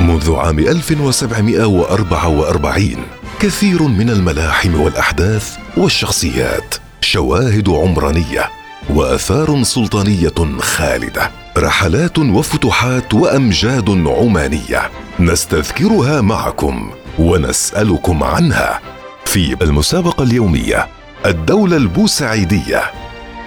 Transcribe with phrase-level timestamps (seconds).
[0.00, 2.96] منذ عام 1744
[3.40, 8.50] كثير من الملاحم والأحداث والشخصيات شواهد عمرانية
[8.90, 14.90] وآثار سلطانية خالدة رحلات وفتوحات وأمجاد عمانية
[15.20, 18.80] نستذكرها معكم ونسألكم عنها
[19.24, 20.88] في المسابقة اليومية
[21.26, 22.82] الدولة البوسعيدية.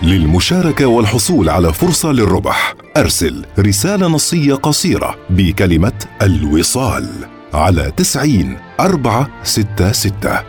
[0.01, 7.09] للمشاركة والحصول على فرصة للربح أرسل رسالة نصية قصيرة بكلمة الوصال
[7.53, 10.39] على تسعين أربعة ستة ستة.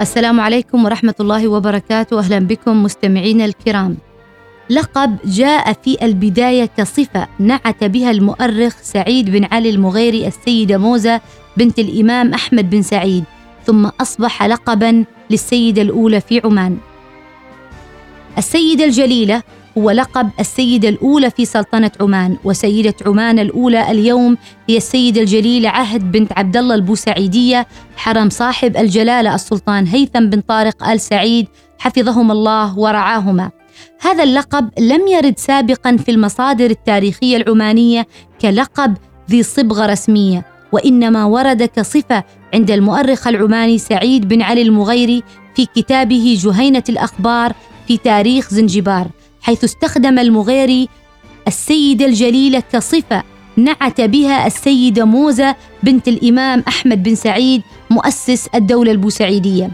[0.00, 2.18] السلام عليكم ورحمة الله وبركاته.
[2.18, 3.96] أهلا بكم مستمعينا الكرام.
[4.70, 11.20] لقب جاء في البداية كصفة نعت بها المؤرخ سعيد بن علي المغيري السيدة موزة
[11.56, 13.24] بنت الإمام أحمد بن سعيد
[13.66, 16.78] ثم أصبح لقبا للسيدة الأولى في عمان.
[18.38, 19.42] السيدة الجليلة
[19.78, 24.36] هو لقب السيدة الأولى في سلطنة عمان وسيدة عمان الأولى اليوم
[24.68, 30.88] هي السيدة الجليلة عهد بنت عبد الله البوسعيدية حرم صاحب الجلالة السلطان هيثم بن طارق
[30.88, 31.46] آل سعيد
[31.78, 33.50] حفظهما الله ورعاهما.
[34.00, 38.06] هذا اللقب لم يرد سابقا في المصادر التاريخية العمانية
[38.40, 38.96] كلقب
[39.30, 45.22] ذي صبغة رسمية وإنما ورد كصفة عند المؤرخ العماني سعيد بن علي المغيري
[45.54, 47.52] في كتابه جهينة الأخبار
[47.88, 49.08] في تاريخ زنجبار.
[49.46, 50.88] حيث استخدم المغيري
[51.48, 53.22] السيدة الجليلة كصفة
[53.56, 59.70] نعت بها السيدة موزة بنت الإمام أحمد بن سعيد مؤسس الدولة البوسعيدية.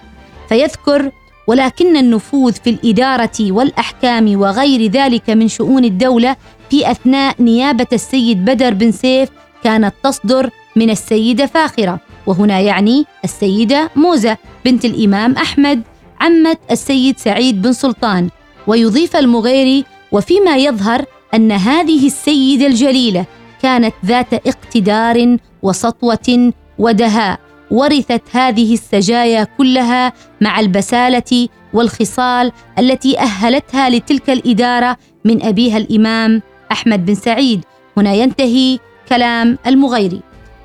[0.48, 1.10] فيذكر
[1.46, 6.36] ولكن النفوذ في الإدارة والأحكام وغير ذلك من شؤون الدولة
[6.70, 9.28] في أثناء نيابة السيد بدر بن سيف
[9.64, 12.00] كانت تصدر من السيدة فاخرة.
[12.26, 15.82] وهنا يعني السيدة موزة بنت الإمام أحمد
[16.20, 18.28] عمة السيد سعيد بن سلطان.
[18.66, 23.26] ويضيف المغيري وفيما يظهر أن هذه السيدة الجليلة
[23.62, 34.30] كانت ذات اقتدار وسطوة ودهاء ورثت هذه السجايا كلها مع البسالة والخصال التي أهلتها لتلك
[34.30, 36.42] الإدارة من أبيها الإمام
[36.72, 37.64] أحمد بن سعيد.
[37.96, 38.78] هنا ينتهي
[39.08, 40.20] كلام المغيري.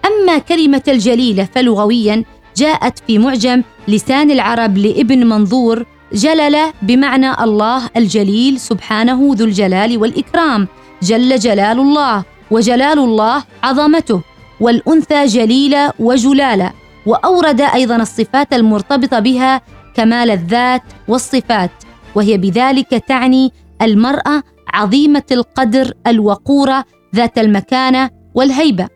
[0.06, 2.24] أما كلمة الجليلة فلغويا
[2.58, 10.68] جاءت في معجم لسان العرب لابن منظور جلل بمعنى الله الجليل سبحانه ذو الجلال والإكرام.
[11.04, 14.22] جل جلال الله وجلال الله عظمته
[14.60, 16.72] والأنثى جليله وجلاله
[17.06, 19.62] وأورد أيضا الصفات المرتبطة بها
[19.96, 21.72] كمال الذات والصفات
[22.16, 23.52] وهي بذلك تعني
[23.82, 24.44] المرأة
[24.74, 26.86] عظيمة القدر الوقورة
[27.16, 28.88] ذات المكانه والهيبة.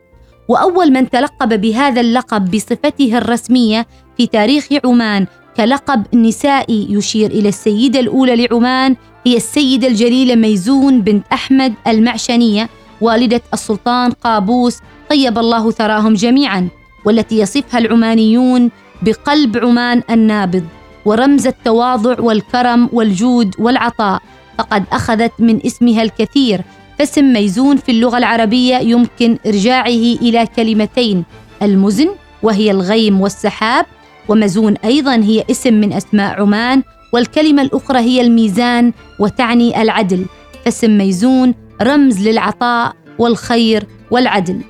[0.47, 7.99] وأول من تلقب بهذا اللقب بصفته الرسمية في تاريخ عمان كلقب نسائي يشير إلى السيدة
[7.99, 8.95] الأولى لعمان
[9.25, 12.69] هي السيدة الجليلة ميزون بنت أحمد المعشنية
[13.01, 14.77] والدة السلطان قابوس
[15.09, 16.67] طيب الله ثراهم جميعا
[17.05, 20.63] والتي يصفها العمانيون بقلب عمان النابض
[21.05, 24.21] ورمز التواضع والكرم والجود والعطاء
[24.57, 26.61] فقد أخذت من اسمها الكثير
[26.99, 29.87] فاسم ميزون في اللغة العربية يمكن إرجاعه
[30.21, 31.23] إلى كلمتين
[31.61, 32.09] المزن
[32.43, 33.85] وهي الغيم والسحاب
[34.29, 36.83] ومزون أيضا هي اسم من أسماء عمان
[37.13, 40.25] والكلمة الأخرى هي الميزان وتعني العدل
[40.65, 44.61] فاسم ميزون رمز للعطاء والخير والعدل.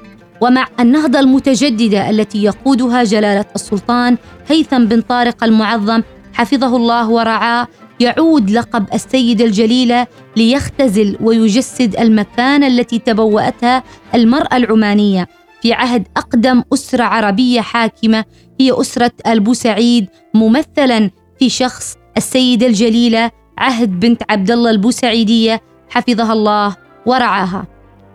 [0.42, 4.18] ومع النهضة المتجددة التي يقودها جلالة السلطان
[4.50, 6.02] هيثم بن طارق المعظم
[6.34, 7.68] حفظه الله ورعاه
[8.00, 10.08] يعود لقب السيده الجليله
[10.38, 13.84] ليختزل ويجسد المكانة التي تبوأتها
[14.16, 15.28] المرأة العمانية.
[15.62, 18.26] في عهد أقدم أسرة عربية حاكمة
[18.60, 26.76] هي أسرة البوسعيد ممثلا في شخص السيدة الجليلة عهد بنت عبد الله البوسعيدية حفظها الله
[27.06, 27.66] ورعاها.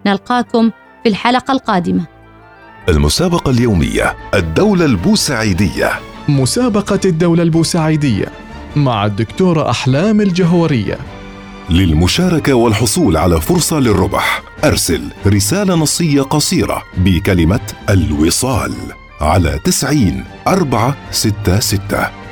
[0.06, 0.70] نلقاكم
[1.02, 2.04] في الحلقة القادمة.
[2.88, 5.90] المسابقة اليومية الدولة البوسعيدية
[6.28, 8.26] مسابقة الدولة البوسعيدية
[8.76, 10.98] مع الدكتورة أحلام الجهورية
[11.70, 17.60] للمشاركة والحصول على فرصة للربح أرسل رسالة نصية قصيرة بكلمة
[17.90, 18.74] الوصال
[19.20, 22.25] على تسعين أربعة ستة ستة.